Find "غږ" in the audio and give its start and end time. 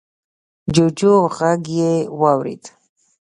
1.37-1.63